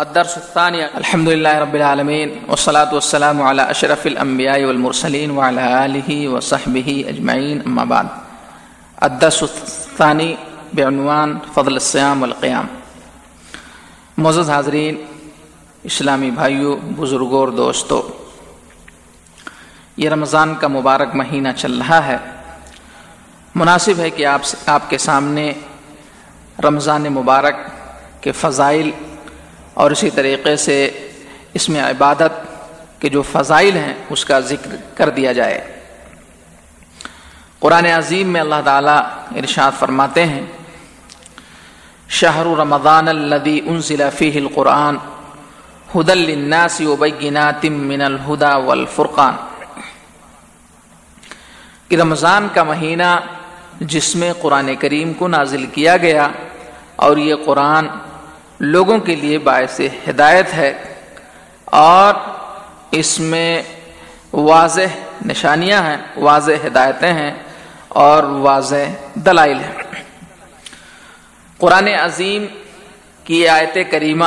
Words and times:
الدرس 0.00 0.36
الثاني. 0.36 0.84
الحمد 0.94 1.28
لله 1.28 1.58
رب 1.58 1.74
العالمين 1.74 2.28
والصلاة 2.48 2.94
والسلام 2.94 3.42
على 3.42 3.62
أشرف 3.70 4.06
الأنبياء 4.06 4.64
والمرسلين 4.64 5.30
وعلى 5.30 5.64
آله 5.84 6.28
وصحبه 6.28 6.88
أجمعين 7.08 7.58
أما 7.66 7.84
بعد. 7.84 8.04
الدرس 9.00 9.42
الثاني 9.42 10.34
بعنوان 10.72 11.38
فضل 11.54 11.74
الصيام 11.74 12.22
والقيام 12.22 12.66
معزز 14.18 14.50
حاضرین، 14.50 14.96
اسلامی 15.84 16.30
بھائیوں 16.30 16.76
بزرگوں 16.96 17.38
اور 17.40 17.48
دوستوں، 17.48 18.02
یہ 19.96 20.10
رمضان 20.10 20.54
کا 20.54 20.68
مبارک 20.68 21.14
مہینہ 21.14 21.48
چل 21.56 21.78
رہا 21.78 22.06
ہے۔ 22.06 22.16
مناسب 23.54 23.98
ہے 23.98 24.10
کہ 24.10 24.26
آپ 24.26 24.40
آپ 24.66 24.90
کے 24.90 24.98
سامنے 24.98 25.52
رمضان 26.64 27.02
مبارک 27.02 27.54
کے 28.20 28.32
فضائل 28.32 28.90
اور 29.80 29.90
اسی 29.90 30.10
طریقے 30.10 30.56
سے 30.56 31.08
اس 31.54 31.68
میں 31.68 31.82
عبادت 31.82 32.32
کے 33.00 33.08
جو 33.08 33.22
فضائل 33.22 33.76
ہیں، 33.76 33.94
اس 34.10 34.24
کا 34.24 34.40
ذکر 34.40 34.76
کر 34.94 35.10
دیا 35.10 35.32
جائے۔ 35.32 35.80
قرآن 37.58 37.86
عظیم 37.86 38.28
میں 38.28 38.40
اللہ 38.40 38.60
تعالیٰ 38.64 39.00
ارشاد 39.36 39.72
فرماتے 39.78 40.26
ہیں، 40.26 40.46
شہر 42.08 42.46
رمضان 42.46 43.08
الدی 43.08 43.60
انزل 43.66 44.02
فیہ 44.18 44.40
القرآن 44.40 44.96
حد 45.94 46.10
الناس 46.10 46.80
وبینات 46.80 47.64
من 47.64 48.00
الہدا 48.00 48.56
والفرقان۔ 48.56 49.34
کہ 51.88 51.96
رمضان 51.96 52.48
کا 52.54 52.62
مہینہ 52.62 53.20
جس 53.80 54.16
میں 54.16 54.32
قرآن 54.40 54.74
کریم 54.78 55.12
کو 55.12 55.28
نازل 55.28 55.66
کیا 55.66 55.96
گیا 55.96 56.28
اور 56.96 57.16
یہ 57.16 57.34
قرآن 57.44 57.88
لوگوں 58.60 58.98
کے 58.98 59.14
لیے 59.14 59.38
باعث 59.38 59.80
ہدایت 60.08 60.54
ہے 60.54 60.94
اور 61.64 62.14
اس 62.90 63.20
میں 63.20 63.62
واضح 64.32 64.80
نشانیاں 65.26 65.82
ہیں، 65.82 65.96
واضح 66.16 66.52
ہدایتیں 66.66 67.12
ہیں 67.12 67.34
اور 67.88 68.22
واضح 68.22 69.06
دلائل 69.14 69.58
ہیں۔ 69.60 70.02
قرآن 71.58 71.88
عظیم 71.88 72.46
کی 73.24 73.48
آیت 73.48 73.78
کریمہ 73.90 74.26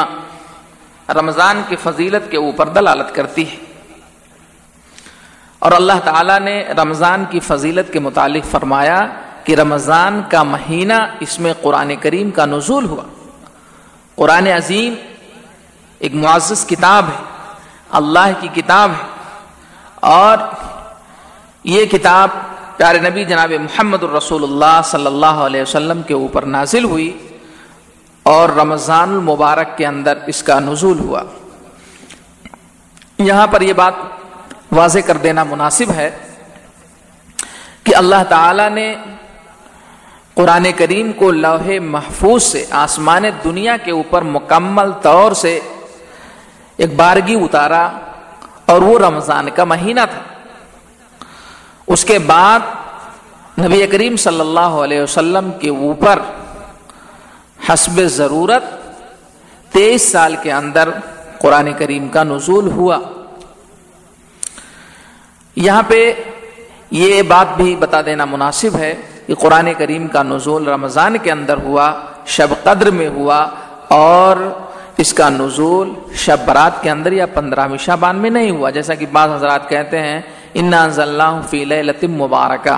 رمضان 1.09 1.61
کی 1.67 1.75
فضیلت 1.75 2.31
کے 2.31 2.37
اوپر 2.37 2.69
دلالت 2.69 3.15
کرتی 3.15 3.49
ہے۔ 3.49 3.57
اور 5.59 5.71
اللہ 5.71 5.99
تعالیٰ 6.03 6.39
نے 6.39 6.63
رمضان 6.67 7.25
کی 7.29 7.39
فضیلت 7.39 7.93
کے 7.93 7.99
متعلق 7.99 8.45
فرمایا 8.51 9.07
کہ 9.43 9.55
رمضان 9.55 10.21
کا 10.29 10.43
مہینہ 10.43 11.07
اس 11.19 11.39
میں 11.39 11.53
قرآن 11.61 11.95
کریم 11.95 12.31
کا 12.31 12.45
نزول 12.45 12.85
ہوا۔ 12.85 13.03
قرآن 14.15 14.47
عظیم 14.47 14.93
ایک 15.99 16.13
معزز 16.13 16.65
کتاب 16.65 17.05
ہے، 17.07 17.23
اللہ 17.89 18.29
کی 18.39 18.47
کتاب 18.53 18.91
ہے۔ 18.91 19.07
اور 19.99 20.37
یہ 21.63 21.85
کتاب 21.85 22.29
پیارے 22.77 22.99
نبی 22.99 23.25
جناب 23.25 23.51
محمد 23.51 24.03
الرسول 24.03 24.43
اللہ 24.43 24.81
صلی 24.83 25.05
اللہ 25.05 25.25
علیہ 25.25 25.61
وسلم 25.61 26.01
کے 26.01 26.13
اوپر 26.13 26.45
نازل 26.45 26.83
ہوئی 26.83 27.27
اور 28.23 28.49
رمضان 28.49 29.09
المبارک 29.09 29.77
کے 29.77 29.87
اندر 29.87 30.17
اس 30.27 30.43
کا 30.43 30.59
نزول 30.59 30.99
ہوا۔ 30.99 31.23
یہاں 33.17 33.47
پر 33.47 33.61
یہ 33.61 33.73
بات 33.73 33.93
واضح 34.71 34.99
کر 35.05 35.17
دینا 35.17 35.43
مناسب 35.43 35.91
ہے 35.91 36.17
کہ 37.83 37.95
اللہ 37.95 38.23
تعالی 38.29 38.69
نے 38.69 38.95
قرآن 40.35 40.65
کریم 40.77 41.11
کو 41.13 41.31
لوح 41.31 41.79
محفوظ 41.81 42.43
سے، 42.43 42.65
آسمان 42.71 43.23
دنیا 43.43 43.77
کے 43.77 43.91
اوپر 43.91 44.21
مکمل 44.21 44.91
طور 45.01 45.31
سے 45.31 45.59
ایک 46.77 46.95
بارگی 46.95 47.35
اتارا 47.35 47.89
اور 48.65 48.81
وہ 48.81 48.99
رمضان 48.99 49.49
کا 49.55 49.63
مہینہ 49.63 50.01
تھا۔ 50.13 50.21
اس 51.87 52.05
کے 52.05 52.19
بعد 52.19 52.59
نبی 53.59 53.87
کریم 53.87 54.15
صلی 54.15 54.39
اللہ 54.39 54.73
علیہ 54.83 55.01
وسلم 55.01 55.51
کے 55.59 55.69
اوپر 55.69 56.19
حسب 57.69 58.01
ضرورت 58.01 58.63
تیئیس 59.71 60.11
سال 60.11 60.35
کے 60.41 60.51
اندر 60.51 60.89
قرآن 61.39 61.69
کریم 61.77 62.07
کا 62.07 62.23
نزول 62.23 62.67
ہوا۔ 62.67 62.97
یہاں 65.55 65.83
پہ 65.87 66.13
یہ 66.91 67.21
بات 67.21 67.47
بھی 67.55 67.75
بتا 67.75 68.01
دینا 68.01 68.25
مناسب 68.25 68.75
ہے 68.75 68.95
کہ 69.27 69.35
قرآن 69.35 69.69
کریم 69.77 70.07
کا 70.07 70.23
نزول 70.23 70.67
رمضان 70.67 71.17
کے 71.23 71.31
اندر 71.31 71.57
ہوا، 71.57 71.93
شب 72.25 72.47
قدر 72.63 72.91
میں 72.91 73.07
ہوا 73.07 73.47
اور 73.87 74.37
اس 74.97 75.13
کا 75.13 75.29
نزول 75.29 75.93
شب 76.15 76.37
برات 76.45 76.81
کے 76.81 76.89
اندر 76.89 77.11
یا 77.11 77.25
پندرہویں 77.25 77.77
شابان 77.77 78.15
میں 78.15 78.29
نہیں 78.29 78.51
ہوا۔ 78.51 78.69
جیسا 78.69 78.95
کہ 78.95 79.05
بعض 79.11 79.29
حضرات 79.29 79.69
کہتے 79.69 79.99
ہیں، 79.99 80.21
انا 80.53 80.87
اللہ 80.97 81.41
فی 81.49 81.65
لطم 81.65 82.11
مبارکہ 82.11 82.77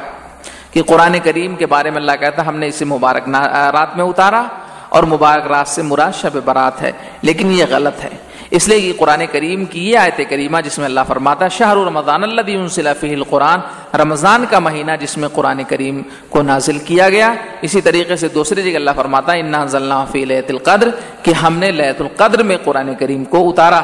کہ 0.72 0.83
قرآن 0.83 1.16
کریم 1.23 1.56
کے 1.56 1.66
بارے 1.66 1.89
میں 1.89 1.97
اللہ 1.97 2.11
کہتا 2.19 2.47
ہم 2.47 2.57
نے 2.57 2.67
اسے 2.67 2.85
مبارک 2.85 3.29
رات 3.73 3.97
میں 3.97 4.06
اتارا 4.06 4.44
اور 4.89 5.03
مبارک 5.03 5.47
رات 5.47 5.67
سے 5.67 5.81
مراد 5.81 6.12
شب 6.13 6.38
برات 6.45 6.81
ہے۔ 6.81 6.91
لیکن 7.22 7.51
یہ 7.51 7.66
غلط 7.69 8.03
ہے۔ 8.03 8.09
اس 8.51 8.67
لیے 8.67 8.79
کہ 8.81 8.94
قرآن 8.97 9.22
کریم 9.31 9.66
کی 9.66 9.91
یہ 9.91 9.97
آیت 9.97 10.22
کریمہ 10.29 10.57
جس 10.66 10.78
میں 10.78 10.85
اللہ 10.85 11.06
فرماتا 11.07 11.47
شہر 11.47 11.78
رمضان 11.78 12.23
اللہ 12.23 12.91
فی 13.00 13.13
القرآن، 13.13 13.59
رمضان 13.97 14.45
کا 14.50 14.59
مہینہ 14.59 14.91
جس 15.00 15.17
میں 15.17 15.29
قرآن 15.33 15.63
کریم 15.63 16.01
کو 16.29 16.41
نازل 16.41 16.78
کیا 16.79 17.09
گیا۔ 17.09 17.33
اسی 17.61 17.81
طریقے 17.81 18.16
سے 18.16 18.28
دوسری 18.28 18.63
جگہ 18.63 18.75
اللہ 18.75 18.91
فرماتا 18.95 19.33
اللہ 19.33 20.03
فی 20.11 20.25
لیت 20.25 20.51
القدر، 20.51 20.89
کہ 21.23 21.31
ہم 21.33 21.57
نے 21.57 21.72
لیت 21.72 22.01
القدر 22.01 22.44
میں 22.44 22.57
قرآن 22.63 22.95
کریم 22.95 23.23
کو 23.23 23.50
اتارا۔ 23.50 23.81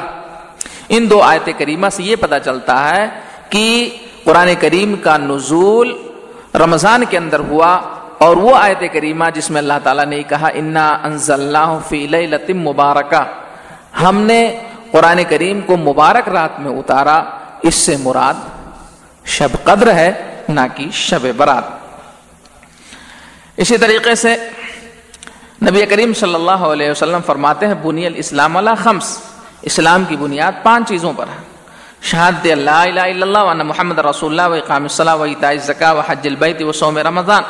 ان 0.89 1.09
دو 1.09 1.21
آیت 1.21 1.49
کریمہ 1.57 1.87
سے 1.91 2.03
یہ 2.03 2.15
پتہ 2.15 2.35
چلتا 2.45 2.77
ہے 2.95 3.07
کہ 3.49 3.89
قرآن 4.23 4.49
کریم 4.59 4.95
کا 4.95 5.17
نزول 5.17 5.97
رمضان 6.55 7.03
کے 7.09 7.17
اندر 7.17 7.39
ہوا 7.39 7.81
اور 8.17 8.37
وہ 8.37 8.55
آیت 8.55 8.83
کریمہ 8.93 9.25
جس 9.33 9.49
میں 9.49 9.61
اللہ 9.61 9.79
تعالیٰ 9.83 10.05
نے 10.05 10.23
کہا، 10.23 10.47
انا 10.53 10.87
انزل 11.03 11.55
فی 11.89 12.07
لطم 12.07 12.59
مبارکہ۔ 12.59 13.40
ہم 14.03 14.17
نے 14.17 14.59
قرآن 14.91 15.21
کریم 15.29 15.61
کو 15.61 15.77
مبارک 15.77 16.29
رات 16.29 16.59
میں 16.59 16.71
اتارا، 16.71 17.23
اس 17.61 17.75
سے 17.75 17.95
مراد 17.97 18.33
شب 19.25 19.47
قدر 19.63 19.93
ہے، 19.93 20.41
نہ 20.49 20.59
کہ 20.75 20.87
شب 20.91 21.27
برات۔ 21.37 21.63
اسی 23.57 23.77
طریقے 23.77 24.15
سے 24.15 24.35
نبی 25.63 25.85
کریم 25.85 26.13
صلی 26.13 26.35
اللہ 26.35 26.51
علیہ 26.51 26.91
وسلم 26.91 27.19
فرماتے 27.25 27.67
ہیں، 27.67 27.73
بنی 27.73 28.05
الاسلام 28.05 28.57
علیہ 28.57 28.83
خمس۔ 28.83 29.17
اسلام 29.61 30.03
کی 30.07 30.15
بنیاد 30.15 30.63
پانچ 30.63 30.89
چیزوں 30.89 31.13
پر 31.17 31.25
ہے۔ 31.27 31.43
شہادت 32.01 32.47
اللہ 32.51 32.69
الہ 32.69 32.99
الا 32.99 33.25
اللہ 33.25 33.37
وان 33.37 33.57
محمد 33.57 33.99
رسول 33.99 34.39
اللہ 34.39 34.55
و 34.55 34.57
اقام 34.57 34.83
الصلاح 34.83 35.15
و 35.15 35.23
اطاع 35.23 35.49
الزکا 35.49 35.91
و 35.91 35.99
حج 35.99 36.27
البیت 36.27 36.61
و 36.61 36.71
سوم 36.71 36.97
رمضان۔ 36.97 37.43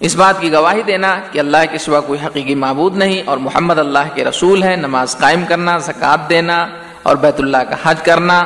اس 0.00 0.14
بات 0.16 0.40
کی 0.40 0.52
گواہی 0.52 0.82
دینا 0.82 1.18
کہ 1.32 1.38
اللہ 1.38 1.62
کے 1.70 1.78
سوا 1.78 2.00
کوئی 2.00 2.18
حقیقی 2.26 2.54
معبود 2.54 2.96
نہیں 2.96 3.22
اور 3.26 3.38
محمد 3.38 3.78
اللہ 3.78 4.08
کے 4.14 4.24
رسول 4.24 4.62
ہے 4.62 4.76
نماز 4.76 5.16
قائم 5.16 5.44
کرنا 5.48 5.78
زکوٰۃ 5.78 6.28
دینا 6.28 6.66
اور 7.02 7.16
بیت 7.16 7.40
اللہ 7.40 7.62
کا 7.70 7.76
حج 7.82 8.02
کرنا، 8.02 8.44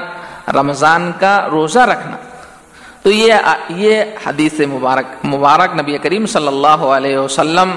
رمضان 0.55 1.11
کا 1.21 1.49
روزہ 1.51 1.79
رکھنا۔ 1.79 2.17
تو 3.03 3.11
یہ 3.11 3.35
یہ 3.69 4.05
حدیث 4.27 4.61
مبارک 4.61 5.25
مبارک 5.25 5.75
نبی 5.81 5.99
کریم 5.99 6.27
صلی 6.27 6.47
اللہ 6.47 6.81
علیہ 6.97 7.19
وسلم 7.19 7.71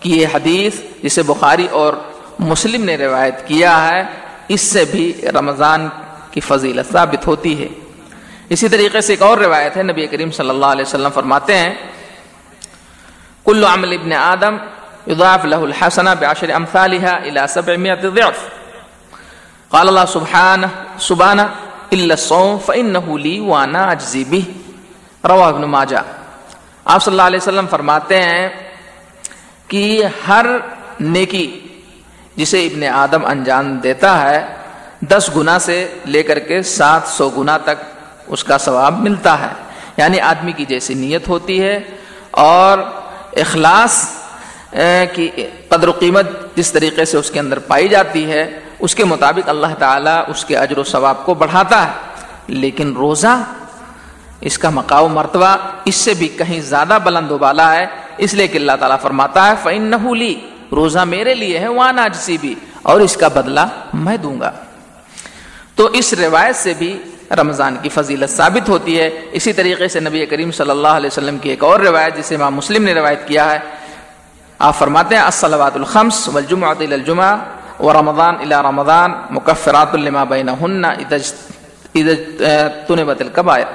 کی 0.00 0.20
یہ 0.20 0.26
حدیث 0.34 0.80
جسے 1.02 1.22
بخاری 1.22 1.66
اور 1.70 1.92
مسلم 2.38 2.84
نے 2.84 2.96
روایت 2.96 3.46
کیا 3.48 3.74
ہے، 3.88 4.02
اس 4.48 4.60
سے 4.60 4.84
بھی 4.90 5.12
رمضان 5.38 5.88
کی 6.30 6.40
فضیلت 6.40 6.92
ثابت 6.92 7.26
ہوتی 7.26 7.62
ہے۔ 7.62 7.68
اسی 8.48 8.68
طریقے 8.68 9.00
سے 9.00 9.12
ایک 9.12 9.22
اور 9.22 9.38
روایت 9.38 9.76
ہے، 9.76 9.82
نبی 9.82 10.06
کریم 10.06 10.30
صلی 10.30 10.50
اللہ 10.50 10.66
علیہ 10.66 10.84
وسلم 10.84 11.10
فرماتے 11.14 11.56
ہیں 11.56 11.74
کل 13.44 13.64
عمل 13.64 13.92
ابن 13.92 14.12
آدم 14.12 14.56
يضاعف 15.08 15.44
له 15.44 15.64
الحسنة 15.64 16.10
بعشر 16.20 16.46
أمثالها 16.46 17.18
إلى 17.22 17.40
سبعمائة 17.48 18.08
ضعف. 18.08 18.38
قال 19.68 19.88
الله 19.88 20.04
سبحانه 20.08 20.68
سبحانه، 20.98 21.46
إلا 21.94 22.14
الصوم 22.14 22.58
فإنه 22.66 23.18
لي 23.18 23.38
وأنا 23.38 23.92
أجزي 23.92 24.24
به. 24.24 24.52
رواہ 25.24 25.48
ابن 25.48 25.62
ماجہ. 25.62 25.96
آپ 26.84 27.02
صلی 27.02 27.12
اللہ 27.12 27.22
علیہ 27.22 27.38
وسلم 27.38 27.66
فرماتے 27.70 28.22
ہیں 28.22 28.48
کہ 29.68 30.02
ہر 30.28 30.46
نیکی 31.00 31.60
جسے 32.36 32.66
ابن 32.66 32.82
آدم 32.84 33.26
انجام 33.26 33.76
دیتا 33.76 34.30
ہے، 34.30 34.46
دس 35.00 35.30
گنا 35.36 35.58
سے 35.58 35.94
لے 36.06 36.22
کر 36.22 36.38
کے 36.38 36.62
سات 36.62 37.00
سو 37.06 37.30
گنا 37.30 37.58
تک 37.58 37.84
اس 38.26 38.44
کا 38.44 38.58
ثواب 38.58 39.00
ملتا 39.00 39.40
ہے۔ 39.40 39.52
یعنی 39.96 40.20
آدمی 40.20 40.52
کی 40.52 40.64
جیسی 40.64 40.94
نیت 40.94 41.28
ہوتی 41.28 41.62
ہے 41.62 41.80
اور 42.30 42.78
اخلاص 43.36 44.08
کی 45.14 45.30
قدر 45.68 45.88
و 45.88 45.92
قیمت 45.92 46.56
جس 46.56 46.72
طریقے 46.72 47.04
سے 47.04 47.16
اس 47.16 47.30
کے 47.30 47.40
اندر 47.40 47.58
پائی 47.58 47.88
جاتی 47.88 48.30
ہے، 48.30 48.60
اس 48.78 48.94
کے 48.94 49.04
مطابق 49.04 49.48
اللہ 49.48 49.66
تعالیٰ 49.78 50.24
اس 50.28 50.44
کے 50.44 50.56
اجر 50.56 50.78
و 50.78 50.84
ثواب 50.84 51.26
کو 51.26 51.34
بڑھاتا 51.34 51.86
ہے۔ 51.86 51.92
لیکن 52.46 52.96
روزہ، 52.96 53.42
اس 54.40 54.58
کا 54.58 54.70
مقاؤ 54.70 55.08
مرتبہ 55.08 55.56
اس 55.84 55.94
سے 55.94 56.14
بھی 56.14 56.28
کہیں 56.28 56.60
زیادہ 56.60 56.98
بلند 57.04 57.30
و 57.30 57.38
بالا 57.38 57.74
ہے۔ 57.74 57.86
اس 58.18 58.34
لیے 58.34 58.48
کہ 58.48 58.58
اللہ 58.58 58.72
تعالیٰ 58.80 59.00
فرماتا 59.02 59.46
ہے 59.46 59.52
فعن 59.62 59.82
نہ 59.82 59.96
روزہ 60.72 60.98
میرے 60.98 61.34
لیے 61.34 61.58
ہے 61.58 61.68
وہاں 61.68 61.92
ناجسی 61.92 62.38
بھی 62.38 62.54
اور 62.82 63.00
اس 63.00 63.16
کا 63.16 63.28
بدلہ 63.28 63.66
میں 63.94 64.16
دوں 64.16 64.40
گا۔ 64.40 64.52
تو 65.74 65.86
اس 65.86 66.12
روایت 66.12 66.56
سے 66.56 66.74
بھی 66.74 67.02
رمضان 67.30 67.76
کی 67.82 67.88
فضیلت 67.88 68.30
ثابت 68.30 68.68
ہوتی 68.68 68.98
ہے۔ 69.00 69.08
اسی 69.32 69.52
طریقے 69.52 69.88
سے 69.88 70.00
نبی 70.00 70.26
کریم 70.26 70.50
صلی 70.50 70.70
اللہ 70.70 70.94
علیہ 70.98 71.10
وسلم 71.12 71.38
کی 71.38 71.50
ایک 71.50 71.64
اور 71.64 71.80
روایت 71.80 72.16
جسے 72.16 72.34
امام 72.34 72.54
مسلم 72.54 72.84
نے 72.84 72.94
روایت 72.94 73.26
کیا 73.28 73.50
ہے۔ 73.52 73.58
آپ 74.58 74.78
فرماتے 74.78 75.14
ہیں، 75.14 75.22
الصلوات 75.22 75.76
الخمس 75.76 76.28
والجمعۃ 76.28 76.80
الى 76.80 76.94
الجمعہ 76.94 77.36
ورمضان 77.82 78.34
الى 78.40 78.54
رمضان 78.68 79.12
مکفرات 79.30 79.94
لما 79.94 80.24
بینہن 80.24 80.84
اذا 80.84 82.68
تنبت 82.86 83.20
الکبائر 83.22 83.66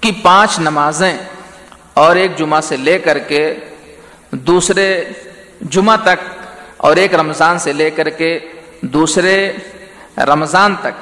کی 0.00 0.12
پانچ 0.22 0.58
نمازیں 0.58 1.16
اور 1.94 2.16
ایک 2.16 2.36
جمعہ 2.36 2.60
سے 2.60 2.76
لے 2.76 2.98
کر 2.98 3.18
کے 3.18 3.42
دوسرے 4.30 4.88
جمعہ 5.70 5.96
تک 5.96 6.24
اور 6.76 6.96
ایک 6.96 7.14
رمضان 7.14 7.58
سے 7.58 7.72
لے 7.72 7.90
کر 7.90 8.08
کے 8.10 8.38
دوسرے 8.80 9.36
رمضان 10.18 10.74
تک 10.80 10.94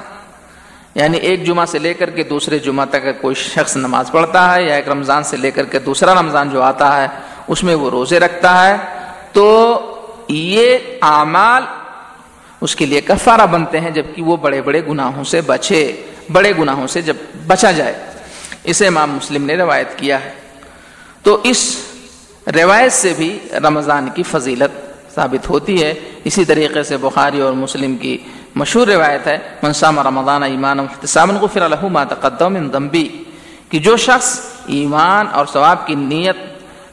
یعنی 0.95 1.17
ایک 1.17 1.45
جمعہ 1.45 1.65
سے 1.65 1.79
لے 1.79 1.93
کر 1.93 2.09
کے 2.09 2.23
دوسرے 2.23 2.59
جمعہ 2.59 2.85
تک 2.85 3.21
کوئی 3.21 3.35
شخص 3.35 3.77
نماز 3.77 4.11
پڑھتا 4.11 4.55
ہے 4.55 4.63
یا 4.63 4.75
ایک 4.75 4.87
رمضان 4.89 5.23
سے 5.23 5.37
لے 5.37 5.51
کر 5.51 5.65
کے 5.65 5.79
دوسرا 5.79 6.13
رمضان 6.13 6.49
جو 6.49 6.61
آتا 6.61 7.01
ہے، 7.01 7.07
اس 7.47 7.63
میں 7.63 7.75
وہ 7.75 7.89
روزے 7.89 8.19
رکھتا 8.19 8.69
ہے، 8.69 8.75
تو 9.31 9.79
یہ 10.29 10.77
اعمال 11.01 11.63
اس 12.61 12.75
کے 12.75 12.85
لیے 12.85 13.01
کفارہ 13.01 13.45
بنتے 13.45 13.79
ہیں 13.79 13.91
جبکہ 13.91 14.21
وہ 14.21 14.37
بڑے 14.37 14.61
بڑے 14.61 14.81
گناہوں 14.89 15.23
سے 15.23 15.41
بچے، 15.41 16.03
بڑے 16.31 16.53
گناہوں 16.59 16.87
سے 16.87 17.01
جب 17.01 17.15
بچا 17.47 17.71
جائے۔ 17.71 17.93
اسے 18.63 18.87
امام 18.87 19.11
مسلم 19.11 19.45
نے 19.45 19.55
روایت 19.55 19.87
کیا 19.97 20.25
ہے۔ 20.25 20.31
تو 21.23 21.37
اس 21.43 21.77
روایت 22.55 22.91
سے 22.91 23.13
بھی 23.17 23.39
رمضان 23.51 24.09
کی 24.15 24.23
فضیلت 24.23 24.95
ثابت 25.15 25.49
ہوتی 25.49 25.83
ہے۔ 25.83 25.93
اسی 26.23 26.45
طریقے 26.45 26.83
سے 26.83 26.97
بخاری 26.97 27.41
اور 27.41 27.53
مسلم 27.53 27.97
کی 27.97 28.17
مشہور 28.55 28.87
روایت 28.87 29.27
ہے 29.27 29.37
منسام 29.63 29.99
رمضان 30.07 30.43
ایمان 30.43 30.79
غفر 31.41 31.67
له 31.69 31.87
ما 31.95 32.03
تقدم 32.09 32.53
من 32.53 32.69
ذنبی 32.73 33.07
کہ 33.69 33.79
جو 33.87 33.95
شخص 33.97 34.29
ایمان 34.75 35.27
اور 35.31 35.45
ثواب 35.53 35.85
کی 35.87 35.95
نیت 35.95 36.37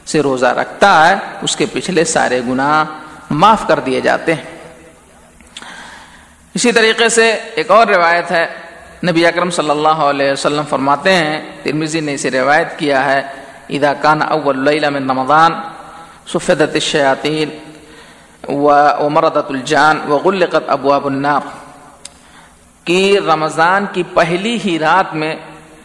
سے 0.09 0.21
روزہ 0.21 0.51
رکھتا 0.59 0.91
ہے، 1.07 1.15
اس 1.41 1.55
کے 1.55 1.65
پچھلے 1.73 2.03
سارے 2.13 2.39
گناہ 2.47 2.83
معاف 3.31 3.67
کر 3.67 3.79
دیے 3.85 4.01
جاتے 4.01 4.33
ہیں۔ 4.33 4.43
اسی 6.55 6.71
طریقے 6.71 7.09
سے 7.09 7.31
ایک 7.55 7.71
اور 7.71 7.87
روایت 7.87 8.31
ہے، 8.31 8.45
نبی 9.07 9.25
اکرم 9.25 9.49
صلی 9.57 9.69
اللہ 9.69 10.03
علیہ 10.11 10.31
وسلم 10.31 10.65
فرماتے 10.69 11.13
ہیں 11.15 11.39
ترمیزی 11.63 11.99
نے 11.99 12.13
اسے 12.13 12.31
روایت 12.31 12.77
کیا 12.79 13.03
ہے، 13.05 13.21
اذا 13.75 13.93
کان 14.01 14.21
اول 14.21 14.63
لیلہ 14.65 14.89
من 14.95 15.09
رمضان 15.09 15.51
سفدت 16.33 16.73
الشیاطین 16.73 17.49
ومردت 18.47 19.49
الجان 19.49 19.99
وغلقت 20.07 20.69
ابواب 20.69 21.05
النار۔ 21.05 21.41
کہ 22.83 23.19
رمضان 23.27 23.85
کی 23.93 24.03
پہلی 24.13 24.59
ہی 24.65 24.79
رات 24.79 25.15
میں 25.15 25.35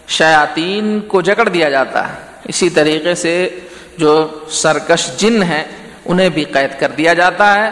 شیاطین 0.08 1.00
کو 1.00 1.20
جکڑ 1.20 1.48
دیا 1.48 1.70
جاتا 1.70 2.08
ہے۔ 2.08 2.14
اسی 2.44 2.70
طریقے 2.70 3.14
سے 3.14 3.58
جو 3.98 4.28
سرکش 4.50 5.16
جن 5.16 5.42
ہیں، 5.42 5.64
انہیں 6.04 6.28
بھی 6.28 6.44
قید 6.44 6.80
کر 6.80 6.88
دیا 6.88 7.14
جاتا 7.14 7.54
ہے 7.54 7.70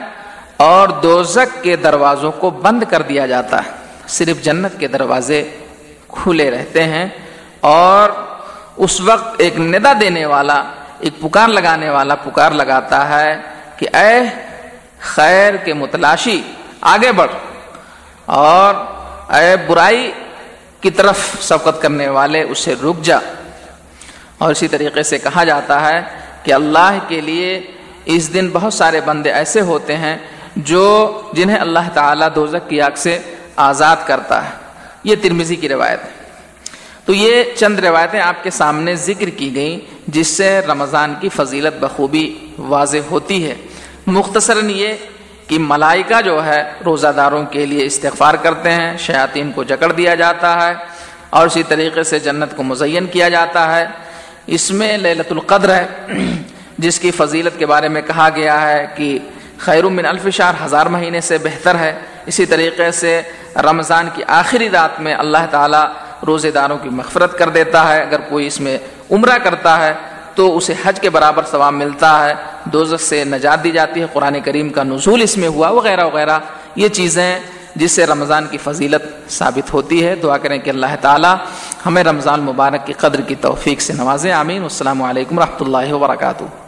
اور 0.57 0.89
دوزک 0.89 1.65
کے 1.65 1.77
دروازوں 1.77 2.33
کو 2.33 2.51
بند 2.51 2.83
کر 2.91 3.03
دیا 3.03 3.27
جاتا 3.27 3.65
ہے۔ 3.65 3.71
صرف 4.09 4.43
جنت 4.43 4.79
کے 4.79 4.89
دروازے 4.89 5.51
کھلے 6.09 6.51
رہتے 6.51 6.85
ہیں 6.85 7.07
اور 7.61 8.11
اس 8.77 9.01
وقت 9.01 9.35
ایک 9.39 9.59
ندا 9.59 9.93
دینے 10.01 10.27
والا، 10.27 10.63
ایک 11.01 11.21
پکار 11.21 11.49
لگانے 11.49 11.91
والا 11.91 12.15
پکار 12.15 12.53
لگاتا 12.53 13.09
ہے 13.09 13.41
کہ 13.77 13.97
اے 13.97 14.21
خیر 15.07 15.57
کے 15.57 15.73
متلاشی، 15.73 16.43
آگے 16.81 17.13
بڑھ۔ 17.13 17.31
اور 18.25 18.75
اے 19.33 19.57
برائی 19.67 20.13
کی 20.81 20.91
طرف 20.91 21.19
سبقت 21.41 21.83
کرنے 21.83 22.09
والے، 22.09 22.43
اسے 22.43 22.75
رک 22.85 23.03
جا۔ 23.03 23.19
اور 24.39 24.51
اسی 24.51 24.69
طریقے 24.69 25.03
سے 25.03 25.19
کہا 25.19 25.45
جاتا 25.45 25.89
ہے 25.89 26.01
کہ 26.43 26.53
اللہ 26.53 26.99
کے 27.09 27.21
لیے 27.21 27.67
اس 28.05 28.35
دن 28.35 28.51
بہت 28.53 28.75
سارے 28.75 29.01
بندے 29.01 29.33
ایسے 29.33 29.61
ہوتے 29.61 29.97
ہیں 29.97 30.19
جو 30.57 31.21
جنہیں 31.33 31.59
اللہ 31.59 31.89
تعالیٰ 31.95 32.29
دوزک 32.35 32.71
کی 32.71 32.81
آگ 32.81 32.91
سے 32.97 33.19
آزاد 33.57 33.97
کرتا 34.07 34.45
ہے۔ 34.45 34.51
یہ 35.05 35.17
ترمیزی 35.23 35.57
کی 35.57 35.69
روایت 35.69 36.05
ہے۔ 36.05 36.11
تو 37.05 37.13
یہ 37.13 37.45
چند 37.57 37.79
روایتیں 37.79 38.21
آپ 38.21 38.43
کے 38.43 38.51
سامنے 38.51 38.95
ذکر 38.95 39.29
کی 39.29 39.55
گئیں، 39.55 39.95
جس 40.07 40.29
سے 40.29 40.61
رمضان 40.61 41.15
کی 41.21 41.29
فضیلت 41.29 41.85
بخوبی 41.85 42.39
واضح 42.59 42.99
ہوتی 43.11 43.51
ہے۔ 43.51 43.55
مختصراً 44.07 44.71
یہ 44.71 44.95
کہ 45.47 45.59
ملائکہ 45.59 46.21
جو 46.21 46.47
ہے 46.47 46.63
روزہ 46.87 47.09
داروں 47.17 47.45
کے 47.45 47.67
لیے 47.67 47.85
استغفار 47.85 48.35
کرتے 48.35 48.71
ہیں، 48.71 48.97
شیاطین 48.99 49.53
کو 49.53 49.65
جکڑ 49.65 49.93
دیا 49.93 50.15
جاتا 50.15 50.67
ہے 50.67 50.75
اور 51.31 51.47
اسی 51.47 51.63
طریقے 51.63 52.03
سے 52.03 52.19
جنت 52.19 52.57
کو 52.57 52.63
مزین 52.63 53.07
کیا 53.07 53.29
جاتا 53.29 53.77
ہے۔ 53.77 53.87
اس 54.47 54.71
میں 54.71 54.99
للت 54.99 55.33
القدر 55.33 55.75
ہے، 55.75 55.87
جس 56.79 57.01
کی 57.01 57.11
فضیلت 57.11 57.59
کے 57.59 57.67
بارے 57.67 57.89
میں 57.89 58.03
کہا 58.03 58.29
گیا 58.35 58.69
ہے 58.69 58.87
کہ 58.97 59.19
خیر 59.59 59.85
من 59.85 60.07
الفشار 60.07 60.55
ہزار 60.65 60.87
مہینے 60.87 61.21
سے 61.21 61.39
بہتر 61.39 61.79
ہے۔ 61.79 61.93
اسی 62.27 62.47
طریقے 62.47 62.91
سے 62.91 63.23
رمضان 63.57 64.09
کی 64.15 64.23
آخری 64.27 64.71
رات 64.71 65.01
میں 65.01 65.15
اللہ 65.15 65.47
تعالیٰ 65.51 65.85
روزے 66.27 66.51
داروں 66.51 66.79
کی 66.79 66.89
مغفرت 66.89 67.39
کر 67.39 67.49
دیتا 67.49 67.95
ہے۔ 67.95 68.03
اگر 68.03 68.21
کوئی 68.21 68.47
اس 68.47 68.61
میں 68.61 68.79
عمرہ 69.11 69.39
کرتا 69.39 69.87
ہے 69.87 69.93
تو 70.37 70.57
اسے 70.57 70.75
حج 70.85 71.01
کے 71.01 71.11
برابر 71.11 71.43
ثواب 71.51 71.73
ملتا 71.73 72.27
ہے۔ 72.27 72.35
دوزخ 72.65 73.01
سے 73.01 73.25
نجات 73.25 73.65
دی 73.65 73.71
جاتی 73.71 74.01
ہے۔ 74.01 74.07
قرآن 74.13 74.41
کریم 74.41 74.69
کا 74.69 74.83
نزول 74.83 75.23
اس 75.23 75.37
میں 75.37 75.49
ہوا، 75.49 75.69
وغیرہ 75.69 76.05
وغیرہ۔ 76.05 76.39
یہ 76.77 76.89
چیزیں 76.89 77.39
جس 77.77 77.93
سے 77.93 78.07
رمضان 78.07 78.47
کی 78.51 78.59
فضیلت 78.59 79.31
ثابت 79.33 79.75
ہوتی 79.75 80.07
ہے۔ 80.07 80.15
دعا 80.15 80.39
کریں 80.39 80.59
کہ 80.59 80.71
اللہ 80.71 80.97
تعالی 81.01 81.35
ہمیں 81.87 82.05
رمضان 82.05 82.41
مبارک 82.41 82.87
کی 82.87 82.93
قدر 82.93 83.21
کی 83.21 83.35
توفیق 83.35 83.81
سے 83.81 83.93
نوازیں 83.93 84.33
آمین۔ 84.33 84.63
السلام 84.63 85.03
علیکم 85.03 85.39
رحمۃ 85.39 85.61
اللہ 85.61 85.93
وبرکاتہ۔ 85.93 86.66